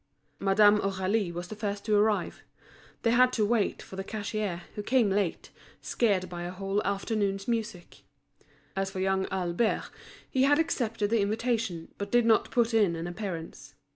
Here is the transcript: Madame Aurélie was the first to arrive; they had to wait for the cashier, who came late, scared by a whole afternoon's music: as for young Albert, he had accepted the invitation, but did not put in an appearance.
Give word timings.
Madame 0.39 0.79
Aurélie 0.79 1.31
was 1.31 1.47
the 1.49 1.55
first 1.55 1.85
to 1.85 1.95
arrive; 1.95 2.41
they 3.03 3.11
had 3.11 3.31
to 3.31 3.45
wait 3.45 3.83
for 3.83 3.97
the 3.97 4.03
cashier, 4.03 4.63
who 4.73 4.81
came 4.81 5.11
late, 5.11 5.51
scared 5.79 6.27
by 6.27 6.41
a 6.41 6.49
whole 6.49 6.81
afternoon's 6.83 7.47
music: 7.47 8.01
as 8.75 8.89
for 8.89 8.99
young 8.99 9.27
Albert, 9.29 9.91
he 10.27 10.41
had 10.41 10.57
accepted 10.57 11.11
the 11.11 11.21
invitation, 11.21 11.87
but 11.99 12.09
did 12.11 12.25
not 12.25 12.49
put 12.49 12.73
in 12.73 12.95
an 12.95 13.05
appearance. 13.05 13.75